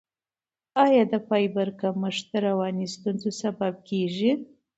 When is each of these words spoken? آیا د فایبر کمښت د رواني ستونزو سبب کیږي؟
آیا 0.85 1.03
د 1.11 1.13
فایبر 1.27 1.67
کمښت 1.81 2.25
د 2.31 2.33
رواني 2.47 2.85
ستونزو 2.95 3.29
سبب 3.41 3.73
کیږي؟ 3.89 4.31